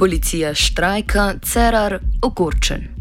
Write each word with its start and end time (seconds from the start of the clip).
Policija 0.00 0.54
štrajka, 0.54 1.34
cerar 1.44 1.98
ogorčen. 2.22 2.99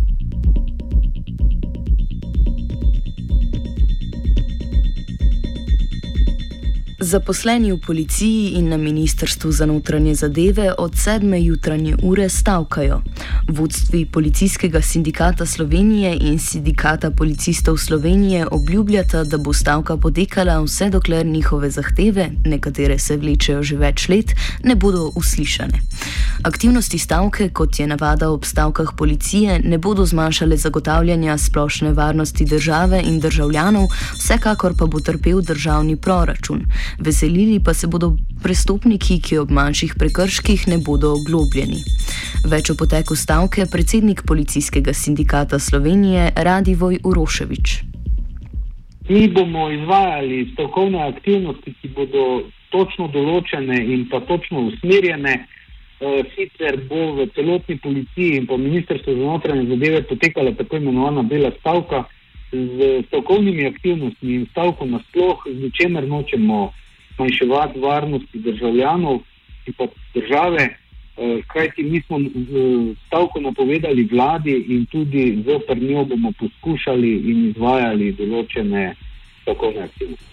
Zaposleni 7.01 7.71
v 7.71 7.79
policiji 7.79 8.59
in 8.59 8.69
na 8.69 8.77
Ministrstvu 8.77 9.51
za 9.51 9.65
notranje 9.65 10.15
zadeve 10.15 10.73
od 10.77 10.91
7. 10.91 11.35
jutranje 11.43 11.95
ure 12.03 12.29
stavkajo. 12.29 13.01
Vodstvi 13.47 14.05
Policijskega 14.05 14.81
sindikata 14.81 15.45
Slovenije 15.45 16.17
in 16.21 16.39
Sindikata 16.39 17.11
policistov 17.11 17.77
Slovenije 17.77 18.47
obljubljata, 18.51 19.23
da 19.23 19.37
bo 19.37 19.53
stavka 19.53 19.97
potekala 19.97 20.59
vse 20.61 20.89
dokler 20.89 21.25
njihove 21.25 21.69
zahteve, 21.69 22.31
nekatere 22.45 22.99
se 22.99 23.17
vlečejo 23.17 23.63
že 23.63 23.77
več 23.77 24.09
let, 24.09 24.35
ne 24.63 24.75
bodo 24.75 25.11
uslišane. 25.15 25.79
Aktivnosti 26.43 26.97
stavke, 26.97 27.49
kot 27.49 27.79
je 27.79 27.87
navada 27.87 28.29
ob 28.29 28.45
stavkah 28.45 28.91
policije, 28.97 29.59
ne 29.63 29.77
bodo 29.77 30.05
zmanjšale 30.05 30.57
zagotavljanja 30.57 31.37
splošne 31.37 31.93
varnosti 31.93 32.45
države 32.45 33.01
in 33.05 33.19
državljanov, 33.19 33.87
vsekakor 34.17 34.73
pa 34.77 34.85
bo 34.85 34.99
trpel 34.99 35.41
državni 35.41 35.95
proračun. 35.95 36.65
Veselili 36.97 37.59
pa 37.63 37.73
se 37.73 37.87
bodo 37.87 38.15
prestopniki, 38.43 39.19
ki 39.21 39.37
ob 39.37 39.51
manjših 39.51 39.93
prekrških 39.99 40.67
ne 40.67 40.77
bodo 40.77 41.13
oglobljeni. 41.19 41.83
Več 42.49 42.71
o 42.71 42.75
poteku 42.79 43.15
stavke 43.15 43.65
predsednik 43.71 44.23
Policijskega 44.27 44.93
sindikata 44.93 45.59
Slovenije 45.59 46.31
Radivoj 46.35 46.99
Uroševič. 47.03 47.83
Mi 49.09 49.27
bomo 49.27 49.69
izvajali 49.71 50.49
stavkovne 50.53 51.01
aktivnosti, 51.07 51.73
ki 51.81 51.93
bodo 51.95 52.25
točno 52.69 53.07
določene 53.13 53.79
in 53.93 54.05
pa 54.11 54.21
točno 54.29 54.67
usmerjene. 54.69 55.33
E, 55.99 56.11
sicer 56.31 56.77
bo 56.87 57.09
v 57.17 57.25
celotni 57.35 57.75
policiji 57.83 58.37
in 58.39 58.45
pa 58.47 58.55
ministrstvu 58.57 59.17
za 59.17 59.25
notranje 59.25 59.65
zadeve 59.67 60.03
potekala 60.07 60.53
tako 60.55 60.77
imenovana 60.77 61.25
bela 61.27 61.51
stavka 61.59 62.05
z 62.51 63.03
stavkovnimi 63.07 63.65
aktivnostmi 63.65 64.33
in 64.33 64.45
stavko 64.51 64.85
nasploh, 64.85 65.43
z 65.45 65.71
čemer 65.81 66.07
nočemo 66.07 66.71
zmanjševati 67.15 67.79
varnosti 67.79 68.39
državljanov 68.39 69.19
in 69.67 69.73
pa 69.77 69.87
države, 70.13 70.63
eh, 70.63 71.41
kajti 71.47 71.83
mi 71.83 72.01
smo 72.01 72.19
stavko 73.07 73.39
napovedali 73.39 74.07
vladi 74.11 74.65
in 74.67 74.85
tudi 74.85 75.43
z 75.45 75.75
njo 75.81 76.05
bomo 76.05 76.31
poskušali 76.39 77.11
in 77.11 77.49
izvajali 77.49 78.11
določene 78.11 78.95
stavkovne 79.41 79.81
aktivnosti. 79.81 80.29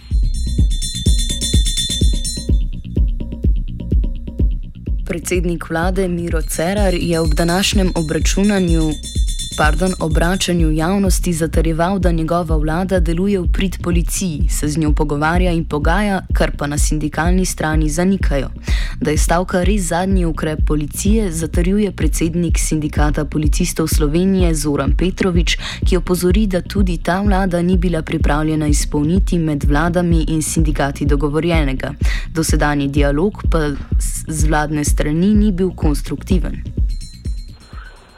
Predsednik 5.06 5.70
vlade 5.70 6.08
Miro 6.08 6.42
Cerar 6.42 6.94
je 6.94 7.20
ob 7.20 7.34
današnjem 7.34 7.88
obračunanju 7.94 8.82
pardon, 9.56 9.94
obračanju 10.00 10.70
javnosti 10.70 11.32
zatrjeval, 11.32 11.98
da 11.98 12.12
njegova 12.12 12.56
vlada 12.56 13.00
deluje 13.00 13.40
v 13.40 13.52
prid 13.52 13.76
policiji, 13.82 14.48
se 14.50 14.68
z 14.68 14.78
njo 14.78 14.92
pogovarja 14.92 15.52
in 15.52 15.64
pogaja, 15.64 16.20
kar 16.32 16.50
pa 16.56 16.66
na 16.66 16.78
sindikalni 16.78 17.44
strani 17.44 17.88
zanikajo. 17.88 18.48
Da 19.00 19.10
je 19.10 19.18
stavka 19.18 19.62
res 19.64 19.82
zadnji 19.82 20.24
ukrep 20.24 20.58
policije, 20.66 21.32
zatrjuje 21.32 21.92
predsednik 21.92 22.58
sindikata 22.58 23.24
policistov 23.24 23.88
Slovenije 23.88 24.54
Zoran 24.54 24.92
Petrovič, 24.96 25.58
ki 25.84 25.96
opozori, 25.96 26.46
da 26.46 26.60
tudi 26.60 26.98
ta 26.98 27.20
vlada 27.20 27.62
ni 27.62 27.78
bila 27.78 28.02
pripravljena 28.02 28.66
izpolniti 28.66 29.38
med 29.38 29.64
vladami 29.64 30.24
in 30.28 30.42
sindikati 30.42 31.06
dogovorjenega. 31.06 31.94
Dosedanji 32.34 32.88
dialog 32.88 33.42
pa 33.50 33.70
z 34.28 34.44
vladne 34.44 34.84
strani 34.84 35.34
ni 35.34 35.52
bil 35.52 35.70
konstruktiven. 35.70 36.85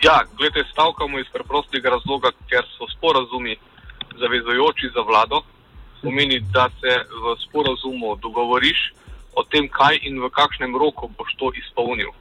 Ja, 0.02 0.22
gledajte, 0.36 0.68
stavkamo 0.70 1.18
iz 1.18 1.26
preprostega 1.32 1.90
razloga, 1.90 2.30
ker 2.50 2.62
so 2.76 2.86
sporazumi 2.86 3.56
zavezojoči 4.20 4.90
za 4.94 5.02
vlado. 5.02 5.40
Pomeni, 6.02 6.38
da 6.54 6.68
se 6.80 6.92
v 7.22 7.34
sporazumu 7.42 8.14
dogovoriš 8.22 8.92
o 9.34 9.42
tem, 9.42 9.66
kaj 9.68 9.98
in 10.02 10.20
v 10.22 10.30
kakšnem 10.30 10.76
roku 10.78 11.10
boš 11.18 11.34
to 11.40 11.50
izpolnil. 11.58 12.12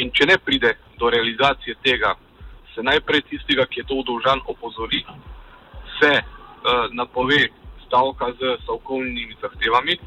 In 0.00 0.08
če 0.08 0.26
ne 0.30 0.38
pride 0.38 0.72
do 0.96 1.10
realizacije 1.12 1.76
tega, 1.84 2.14
se 2.74 2.80
najprej 2.82 3.20
tistega, 3.28 3.68
ki 3.68 3.80
je 3.82 3.86
to 3.92 4.00
udolžan, 4.00 4.40
opozori, 4.48 5.04
se 6.00 6.12
uh, 6.16 6.88
napove 6.96 7.42
stavka 7.84 8.32
z 8.40 8.56
stavkovnimi 8.64 9.36
zahtevami, 9.42 9.98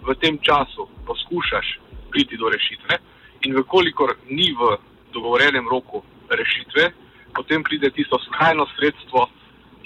v 0.00 0.16
tem 0.16 0.40
času 0.40 0.88
poskušaš 1.04 1.76
priti 2.08 2.40
do 2.40 2.48
rešitve 2.48 2.98
in 3.44 3.60
vkolikor 3.60 4.16
ni 4.32 4.48
v 4.56 4.80
dogovorenem 5.12 5.68
roku 5.68 6.00
rešitve, 6.30 6.90
potem 7.34 7.62
pride 7.62 7.90
tisto 7.90 8.18
skrajno 8.18 8.66
sredstvo 8.76 9.28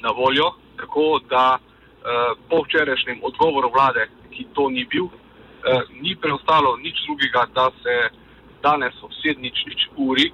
na 0.02 0.10
voljo, 0.10 0.52
tako 0.76 1.20
da 1.30 1.58
eh, 1.58 2.34
po 2.48 2.62
včerajšnjem 2.62 3.20
odgovoru 3.22 3.70
vlade, 3.70 4.08
ki 4.30 4.46
to 4.54 4.68
ni 4.70 4.84
bil, 4.84 5.06
eh, 5.06 5.82
ni 6.02 6.16
preostalo 6.16 6.76
nič 6.76 6.96
drugega, 7.06 7.46
da 7.54 7.70
se 7.82 7.94
danes 8.62 8.94
ob 9.02 9.10
sedničnič 9.22 9.80
uri 9.96 10.32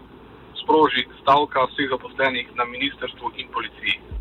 sproži 0.63 1.05
stavka 1.23 1.67
vseh 1.71 1.89
zaposlenih 1.91 2.47
na 2.57 2.65
ministrstvu 2.65 3.33
in 3.37 3.49
policiji. 3.53 4.14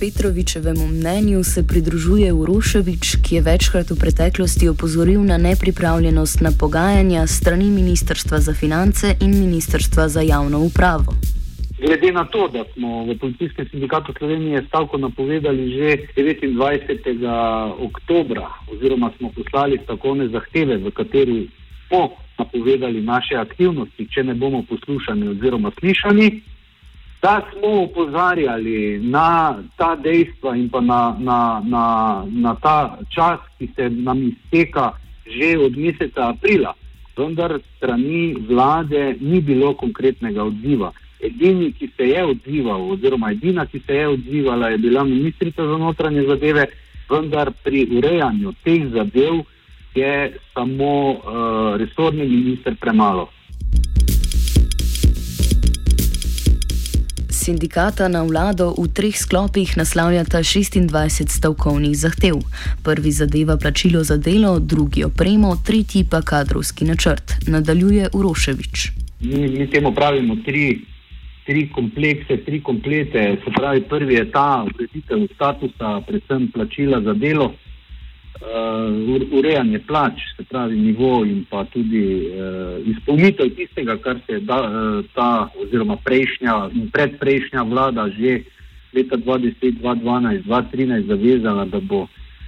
Petrovičevemu 0.00 0.86
mnenju 0.86 1.44
se 1.44 1.60
pridružuje 1.66 2.32
Uroševič, 2.32 3.04
ki 3.24 3.34
je 3.34 3.42
večkrat 3.42 3.90
v 3.90 3.96
preteklosti 4.02 4.68
opozoril 4.68 5.20
na 5.24 5.36
nepripravljenost 5.38 6.40
na 6.40 6.50
pogajanja 6.60 7.26
strani 7.26 7.68
Ministrstva 7.80 8.38
za 8.38 8.54
finance 8.54 9.06
in 9.20 9.30
Ministrstva 9.44 10.08
za 10.08 10.20
javno 10.20 10.58
upravo. 10.68 11.12
Glede 11.84 12.12
na 12.12 12.24
to, 12.24 12.48
da 12.48 12.64
smo 12.72 13.04
v 13.04 13.18
Policijskem 13.18 13.68
sindikatu 13.70 14.12
Slovenije 14.18 14.64
stavko 14.68 14.98
napovedali 14.98 15.70
že 15.76 15.88
29. 16.16 17.84
oktober, 17.88 18.38
oziroma 18.72 19.12
smo 19.18 19.28
poslali 19.36 19.80
stavkovne 19.84 20.28
zahteve, 20.28 20.76
v 20.76 20.90
kateri 20.90 21.48
smo 21.88 22.08
napovedali 22.38 23.00
naše 23.02 23.36
aktivnosti, 23.36 24.08
če 24.14 24.24
ne 24.24 24.34
bomo 24.34 24.62
poslušani 24.62 25.28
oziroma 25.28 25.70
slišani, 25.80 26.40
da 27.22 27.42
smo 27.52 27.82
upozarjali 27.82 28.98
na 29.02 29.58
ta 29.76 29.96
dejstva 29.96 30.56
in 30.56 30.68
pa 30.68 30.80
na, 30.80 31.16
na, 31.18 31.62
na, 31.64 31.84
na 32.30 32.54
ta 32.54 32.98
čas, 33.14 33.40
ki 33.58 33.68
se 33.76 33.90
nam 33.90 34.28
izteka 34.28 34.92
že 35.30 35.58
od 35.58 35.76
meseca 35.78 36.28
aprila, 36.28 36.74
vendar 37.16 37.60
strani 37.76 38.34
vlade 38.48 39.14
ni 39.20 39.40
bilo 39.40 39.74
konkretnega 39.74 40.42
odziva. 40.42 40.92
Edini, 41.20 41.72
ki 41.72 41.86
se 41.96 42.08
je 42.08 42.24
odzival, 42.24 42.90
oziroma 42.90 43.30
edina, 43.30 43.66
ki 43.66 43.78
se 43.86 43.94
je 43.94 44.08
odzivala, 44.08 44.68
je 44.68 44.78
bila 44.78 45.04
ministrica 45.04 45.66
za 45.66 45.76
notranje 45.78 46.22
zadeve, 46.22 46.66
vendar 47.10 47.52
pri 47.64 47.86
urejanju 47.96 48.52
teh 48.64 48.88
zadev 48.90 49.44
je 49.94 50.32
samo 50.54 51.10
uh, 51.10 51.76
resorni 51.76 52.26
minister 52.26 52.74
premalo. 52.80 53.28
Sindikata 57.50 58.06
na 58.08 58.22
vlado 58.22 58.70
v 58.78 58.86
treh 58.94 59.16
sklopih 59.16 59.74
naslavljata 59.74 60.38
26 60.38 61.26
stavkovnih 61.26 61.96
zahtev. 61.98 62.38
Prvi 62.86 63.10
zadeva 63.10 63.56
plačilo 63.56 64.04
za 64.06 64.16
delo, 64.16 64.58
drugi 64.58 65.04
opremo, 65.04 65.56
tretji 65.66 66.04
pa 66.10 66.22
kadrovski 66.22 66.84
načrt. 66.84 67.34
Nadaljuje 67.48 68.08
Uroševič. 68.14 68.76
Mi, 69.20 69.48
mi 69.48 69.66
temu 69.70 69.90
pravimo 69.94 70.36
tri, 70.46 70.78
tri 71.46 71.66
komplekse, 71.74 72.36
tri 72.46 72.62
komplete. 72.62 73.36
Se 73.42 73.50
pravi, 73.56 73.82
prvi 73.82 74.14
je 74.14 74.30
ta 74.30 74.64
ureditev 74.66 75.26
statusa, 75.34 76.00
predvsem 76.06 76.50
plačila 76.54 77.02
za 77.02 77.14
delo 77.14 77.54
uh, 78.40 79.38
urejanje 79.38 79.78
plač, 79.78 80.20
se 80.36 80.44
pravi 80.44 80.78
nivo 80.78 81.24
in 81.24 81.44
pa 81.50 81.64
tudi 81.64 82.30
uh, 82.30 82.86
izpolnitev 82.86 83.54
tistega, 83.56 83.96
kar 83.96 84.16
se 84.26 84.32
je 84.32 84.40
da, 84.40 84.60
uh, 84.62 85.04
ta 85.14 85.48
oziroma 85.62 85.96
prejšnja 85.96 86.70
in 86.74 86.90
predprejšnja 86.90 87.62
vlada 87.62 88.08
že 88.08 88.42
leta 88.94 89.16
2010, 89.16 89.80
2012, 89.82 90.42
2013 90.44 91.06
zavezala, 91.06 91.64
da 91.64 91.80
bo 91.80 92.06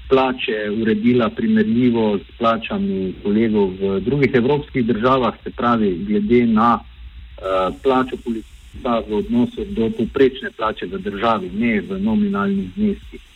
plače 0.08 0.70
uredila 0.80 1.30
primerljivo 1.30 2.18
s 2.18 2.38
plačami 2.38 3.14
kolegov 3.22 3.70
v 3.80 4.00
drugih 4.00 4.30
evropskih 4.34 4.86
državah, 4.86 5.34
se 5.44 5.50
pravi 5.50 6.04
glede 6.08 6.46
na 6.46 6.78
uh, 6.78 7.74
plačo 7.82 8.16
policista 8.24 9.00
v 9.08 9.14
odnosu 9.14 9.64
do 9.64 9.90
poprečne 9.90 10.50
plače 10.50 10.86
v 10.86 10.98
državi, 10.98 11.50
ne 11.54 11.80
v 11.80 12.00
nominalnih 12.00 12.68
zneskih. 12.76 13.31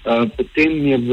Eh, 0.00 0.26
potem 0.36 0.86
je 0.86 0.96
v, 0.96 1.10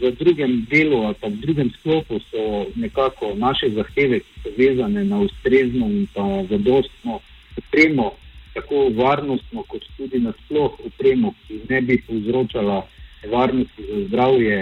v 0.00 0.02
drugem 0.16 0.64
delu 0.64 1.04
ali 1.04 1.16
pa 1.20 1.28
v 1.28 1.36
drugem 1.44 1.68
sklopu 1.76 2.16
so 2.32 2.64
nekako 2.80 3.36
naše 3.36 3.68
zahteve, 3.76 4.24
ki 4.24 4.32
so 4.40 4.50
vezane 4.56 5.04
na 5.04 5.20
ustrezno 5.20 5.84
in 5.84 6.08
pa 6.16 6.24
zadostno 6.48 7.20
opremo, 7.60 8.16
tako 8.56 8.88
varnostno 8.96 9.68
kot 9.68 9.84
tudi 10.00 10.16
nasploh 10.24 10.72
opremo, 10.80 11.36
ki 11.44 11.60
ne 11.68 11.80
bi 11.84 12.00
povzročala 12.08 12.88
varnosti 13.28 13.82
za 13.84 13.98
zdravje 14.08 14.58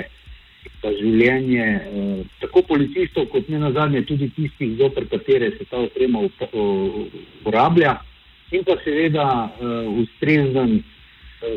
pa 0.82 0.90
življenje 0.90 1.64
eh, 1.64 2.20
tako 2.40 2.62
policistov, 2.74 3.30
kot 3.30 3.48
ne 3.48 3.58
nazadnje 3.62 4.02
tudi 4.08 4.32
tistih, 4.34 4.76
zoper 4.80 5.06
katere 5.08 5.54
se 5.54 5.64
ta 5.70 5.78
oprema 5.78 6.26
uporablja, 6.26 8.00
in 8.50 8.64
pa 8.66 8.76
seveda 8.84 9.26
eh, 9.46 9.86
ustrezen, 10.02 10.80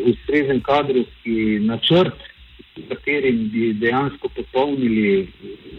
ustrezen 0.05 0.61
kadrovski 0.61 1.59
načrt, 1.59 2.19
s 2.75 2.87
katerim 2.89 3.49
bi 3.53 3.73
dejansko 3.73 4.29
popolnili 4.35 5.27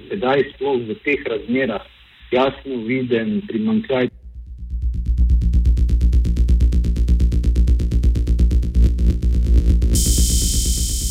sedaj 0.08 0.44
sploh 0.54 0.82
v 0.88 0.96
teh 1.04 1.24
razmerah 1.26 1.82
jasno 2.30 2.76
viden 2.86 3.40
primankljaj. 3.48 4.08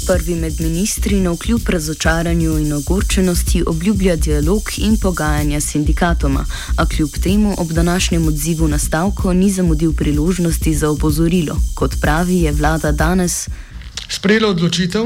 Prvi 0.07 0.35
med 0.35 0.61
ministri 0.61 1.19
na 1.19 1.31
vkljub 1.31 1.69
razočaranju 1.69 2.57
in 2.59 2.73
ogorčenosti 2.73 3.63
obljublja 3.67 4.15
dialog 4.15 4.61
in 4.77 4.97
pogajanja 4.97 5.61
s 5.61 5.71
sindikatoma, 5.71 6.45
a 6.77 6.85
kljub 6.85 7.09
temu 7.23 7.55
ob 7.57 7.71
današnjem 7.71 8.27
odzivu 8.27 8.67
na 8.67 8.79
stavko 8.79 9.33
ni 9.33 9.51
zamudil 9.51 9.93
priložnosti 9.93 10.75
za 10.75 10.89
opozorilo. 10.89 11.57
Kot 11.75 11.95
pravi, 12.01 12.35
je 12.35 12.51
vlada 12.51 12.91
danes 12.91 13.47
sprejela 14.09 14.49
odločitev, 14.49 15.05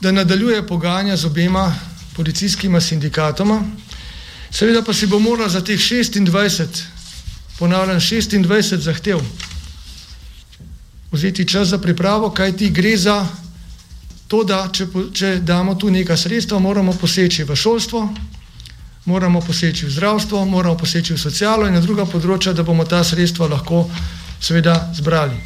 da 0.00 0.12
nadaljuje 0.12 0.66
pogajanja 0.66 1.16
z 1.16 1.24
obema 1.24 1.74
policijskima 2.16 2.80
sindikatoma, 2.80 3.62
seveda 4.50 4.82
pa 4.82 4.92
si 4.92 5.06
bo 5.06 5.18
morala 5.18 5.48
za 5.48 5.60
teh 5.60 5.80
26, 5.80 6.82
ponavljam 7.58 8.00
26 8.00 8.76
zahtev, 8.76 9.20
vzeti 11.12 11.48
čas 11.48 11.68
za 11.68 11.78
pripravo, 11.78 12.30
kaj 12.30 12.56
ti 12.56 12.70
gre 12.70 12.96
za 12.96 13.41
to, 14.32 14.44
da 14.48 14.62
če, 14.72 14.86
če 15.12 15.30
damo 15.44 15.74
tu 15.76 15.90
neka 15.92 16.16
sredstva, 16.16 16.56
moramo 16.58 16.94
poseči 16.96 17.44
v 17.44 17.56
šolstvo, 17.56 18.00
moramo 19.04 19.42
poseči 19.44 19.84
v 19.84 19.92
zdravstvo, 19.92 20.44
moramo 20.48 20.78
poseči 20.80 21.12
v 21.12 21.20
socialo 21.20 21.68
in 21.68 21.76
na 21.76 21.84
druga 21.84 22.08
področja, 22.08 22.56
da 22.56 22.64
bomo 22.64 22.88
ta 22.88 23.02
sredstva 23.04 23.50
lahko 23.52 23.84
seveda 24.40 24.78
zbrali. 24.96 25.36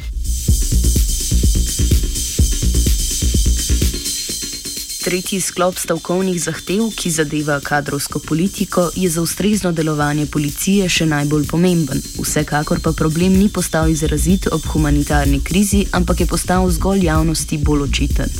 Tretji 5.07 5.39
sklop 5.39 5.77
stavkovnih 5.79 6.35
zahtev, 6.35 6.89
ki 6.91 7.11
zadeva 7.11 7.59
kadrovsko 7.63 8.19
politiko, 8.19 8.89
je 8.95 9.07
za 9.09 9.21
ustrezno 9.23 9.71
delovanje 9.71 10.25
policije 10.31 10.89
še 10.91 11.07
najbolj 11.07 11.45
pomemben. 11.47 12.03
Vsekakor 12.19 12.81
pa 12.83 12.91
problem 12.91 13.35
ni 13.39 13.47
postal 13.47 13.87
izrazit 13.91 14.49
ob 14.51 14.67
humanitarni 14.67 15.39
krizi, 15.39 15.85
ampak 15.95 16.23
je 16.23 16.27
postal 16.27 16.67
zgolj 16.71 17.07
javnosti 17.07 17.59
bolj 17.63 17.87
očiten. 17.87 18.35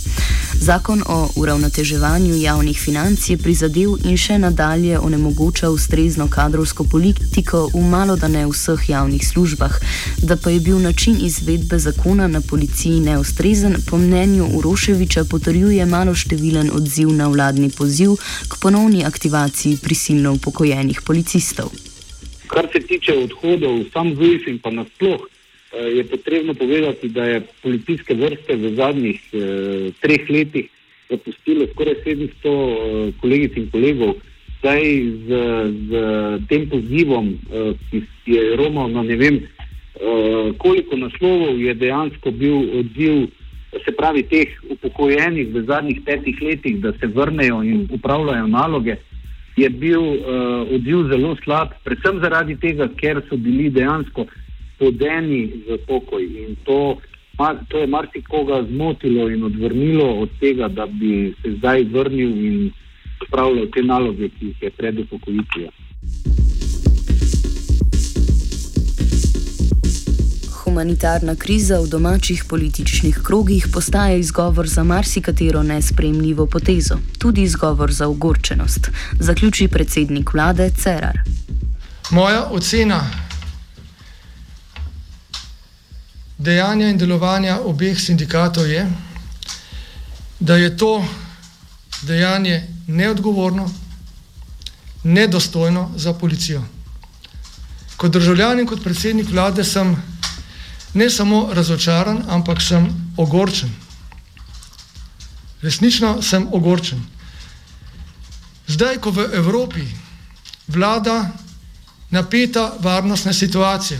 Zakon 0.60 1.04
o 1.06 1.30
uravnoteževanju 1.36 2.36
javnih 2.36 2.80
financ 2.80 3.30
je 3.30 3.38
prizadel 3.38 3.94
in 4.06 4.18
še 4.18 4.40
nadalje 4.42 5.00
onemogoča 5.00 5.70
ustrezno 5.70 6.28
kadrovsko 6.28 6.84
politiko 6.84 7.70
v 7.74 7.84
malo 7.90 8.16
da 8.16 8.28
ne 8.28 8.42
vseh 8.50 8.90
javnih 8.90 9.28
službah. 9.28 9.78
Da 10.18 10.36
pa 10.36 10.50
je 10.50 10.60
bil 10.60 10.82
način 10.82 11.18
izvedbe 11.22 11.80
zakona 11.80 12.28
na 12.28 12.42
policiji 12.42 13.00
neustrezen, 13.00 13.78
po 13.90 13.98
mnenju 13.98 14.50
Uroševiča 14.58 15.24
potrjuje 15.30 15.86
malo 15.86 16.16
številen 16.16 16.74
odziv 16.74 17.14
na 17.14 17.28
vladni 17.28 17.70
poziv 17.70 18.18
k 18.50 18.62
ponovni 18.62 19.06
aktivaciji 19.06 19.78
prisilno 19.78 20.34
upokojenih 20.34 21.02
policistov. 21.02 21.70
Kar 22.48 22.68
se 22.74 22.80
tiče 22.80 23.14
odhodov, 23.14 23.84
sam 23.94 24.16
ZUIF 24.16 24.48
in 24.48 24.60
pa 24.60 24.72
nasploh. 24.72 25.37
Eh, 25.74 25.98
je 25.98 26.04
potrebno 26.04 26.54
povedati, 26.54 27.10
da 27.10 27.24
je 27.24 27.42
policijske 27.62 28.14
vrste 28.14 28.56
v 28.56 28.76
zadnjih 28.76 29.20
eh, 29.34 29.92
treh 30.02 30.30
letih 30.30 30.70
zapustilo 31.10 31.68
skoraj 31.74 31.96
700 32.06 32.30
eh, 32.44 33.12
kolegic 33.22 33.58
in 33.58 33.70
kolegov. 33.72 34.16
Zdaj 34.60 34.82
z, 35.28 35.30
z 35.90 35.92
tem 36.50 36.70
pozivom, 36.70 37.36
eh, 37.52 37.74
ki 37.90 38.32
je 38.32 38.56
romal 38.56 38.92
na 38.92 39.04
ne 39.04 39.16
vem 39.16 39.36
eh, 39.44 40.54
koliko 40.58 40.96
naslovov, 40.96 41.60
je 41.60 41.74
dejansko 41.74 42.32
bil 42.32 42.80
odziv, 42.80 43.28
se 43.86 43.92
pravi, 43.92 44.24
teh 44.24 44.48
upokojenih 44.72 45.52
v 45.54 45.66
zadnjih 45.68 46.02
petih 46.06 46.42
letih, 46.42 46.80
da 46.82 46.94
se 46.96 47.08
vrnejo 47.08 47.62
in 47.64 47.88
upravljajo 47.92 48.48
naloge. 48.48 48.96
Je 49.58 49.70
bil 49.70 50.02
uh, 50.02 50.70
odziv 50.70 51.08
zelo 51.10 51.36
slab, 51.44 51.72
predvsem 51.84 52.20
zaradi 52.22 52.56
tega, 52.62 52.86
ker 52.94 53.24
so 53.26 53.38
bili 53.42 53.72
dejansko 53.74 54.22
uh, 54.22 54.47
spodeni 54.78 55.66
v 55.66 55.78
pokoj. 55.88 56.22
In 56.22 56.56
to, 56.64 56.98
to 57.68 57.78
je 57.78 57.88
marsikoga 57.88 58.64
zmotilo 58.70 59.30
in 59.30 59.44
odvrnilo 59.44 60.22
od 60.22 60.30
tega, 60.40 60.68
da 60.68 60.86
bi 60.86 61.34
se 61.42 61.58
zdaj 61.58 61.84
vrnil 61.84 62.30
in 62.30 62.72
spravljal 63.26 63.66
te 63.74 63.82
naloge, 63.82 64.30
ki 64.30 64.46
jih 64.46 64.62
je 64.62 64.72
pred 64.72 65.00
upokojitvijo. 65.00 65.70
Humanitarna 70.64 71.36
kriza 71.36 71.80
v 71.80 71.88
domačih 71.90 72.44
političnih 72.50 73.20
krogih 73.24 73.68
postaja 73.74 74.16
izgovor 74.16 74.68
za 74.68 74.84
marsikatero 74.84 75.64
nespremljivo 75.64 76.46
potezo, 76.46 76.98
tudi 77.20 77.42
izgovor 77.42 77.92
za 77.92 78.08
ogorčenost, 78.08 78.92
zaključi 79.20 79.68
predsednik 79.68 80.34
vlade 80.34 80.70
Cerar. 80.70 81.20
Moja 82.12 82.48
ocena 82.52 83.27
dejanja 86.38 86.90
in 86.90 86.98
delovanja 86.98 87.60
obeh 87.66 88.00
sindikatov 88.00 88.70
je, 88.70 88.86
da 90.40 90.58
je 90.58 90.78
to 90.78 91.06
dejanje 92.02 92.68
neodgovorno, 92.88 93.70
nedostojno 95.04 95.92
za 95.96 96.14
policijo. 96.14 96.64
Kot 97.98 98.12
državljan 98.12 98.60
in 98.60 98.68
kot 98.68 98.84
predsednik 98.84 99.30
vlade 99.32 99.64
sem 99.64 99.96
ne 100.94 101.10
samo 101.10 101.50
razočaran, 101.54 102.24
ampak 102.28 102.62
sem 102.62 103.14
ogorčen. 103.18 103.70
Resnično 105.62 106.22
sem 106.22 106.48
ogorčen. 106.52 107.02
Zdaj, 108.68 108.98
ko 109.02 109.12
v 109.12 109.30
Evropi 109.34 109.88
vlada 110.68 111.32
napeta 112.12 112.74
varnostna 112.80 113.34
situacija, 113.34 114.00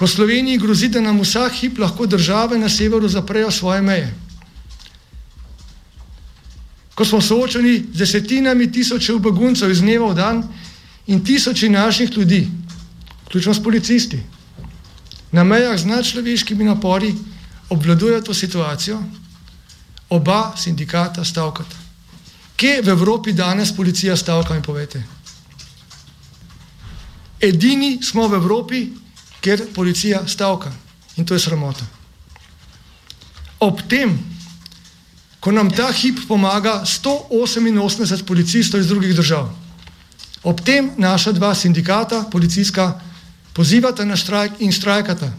ko 0.00 0.06
Sloveniji 0.06 0.58
grozi, 0.58 0.88
da 0.88 1.00
nam 1.00 1.18
vsak 1.20 1.52
hip 1.60 1.78
lahko 1.78 2.06
države 2.06 2.58
na 2.58 2.68
severu 2.68 3.08
zaprejo 3.08 3.50
svoje 3.50 3.82
meje. 3.82 4.14
Ko 6.94 7.04
smo 7.04 7.20
soočeni 7.20 7.74
z 7.92 7.98
desetinami 7.98 8.70
tisočev 8.72 9.18
beguncev 9.18 9.70
iz 9.70 9.82
dneva 9.84 10.08
v 10.08 10.16
dan 10.16 10.40
in 11.06 11.20
tisoči 11.24 11.68
naših 11.68 12.16
ljudi, 12.16 12.48
vključno 13.26 13.54
s 13.54 13.62
policisti, 13.62 14.22
na 15.32 15.44
mejah 15.44 15.76
z 15.76 15.84
nadčloveškimi 15.84 16.64
napori 16.64 17.12
obvladujejo 17.68 18.22
to 18.22 18.34
situacijo, 18.34 19.02
oba 20.08 20.56
sindikata 20.56 21.24
stavkata. 21.24 21.76
Kje 22.56 22.80
v 22.82 22.88
Evropi 22.88 23.32
danes 23.32 23.76
policija 23.76 24.16
stavka 24.16 24.56
in 24.56 24.62
povete? 24.62 25.04
Edini 27.40 27.98
smo 28.02 28.28
v 28.28 28.40
Evropi, 28.40 28.82
ker 29.40 29.66
policija 29.74 30.26
stavka 30.28 30.72
in 31.16 31.26
to 31.26 31.34
je 31.34 31.40
sramota. 31.40 31.84
Ob 33.60 33.80
tem, 33.88 34.18
ko 35.40 35.52
nam 35.52 35.70
ta 35.70 35.90
hip 35.92 36.20
pomaga 36.28 36.82
188 36.84 38.24
policistov 38.24 38.80
iz 38.80 38.88
drugih 38.88 39.14
držav, 39.16 39.50
ob 40.42 40.60
tem 40.64 40.90
naša 40.96 41.32
dva 41.32 41.54
sindikata, 41.54 42.24
policijska, 42.32 43.00
pozivata 43.52 44.04
na 44.04 44.16
štrajk 44.16 44.60
in 44.60 44.72
štrajkata. 44.72 45.32